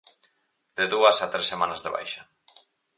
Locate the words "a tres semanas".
1.19-1.81